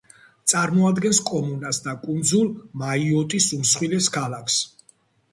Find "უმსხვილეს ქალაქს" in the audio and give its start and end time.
3.59-4.57